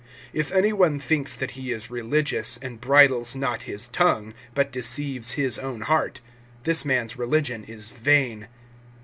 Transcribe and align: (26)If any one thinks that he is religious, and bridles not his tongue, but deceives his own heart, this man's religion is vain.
(26)If 0.33 0.55
any 0.55 0.73
one 0.73 0.97
thinks 0.97 1.35
that 1.35 1.51
he 1.51 1.69
is 1.71 1.91
religious, 1.91 2.57
and 2.57 2.81
bridles 2.81 3.35
not 3.35 3.61
his 3.69 3.87
tongue, 3.87 4.33
but 4.55 4.71
deceives 4.71 5.33
his 5.33 5.59
own 5.59 5.81
heart, 5.81 6.21
this 6.63 6.83
man's 6.83 7.17
religion 7.19 7.63
is 7.65 7.89
vain. 7.89 8.47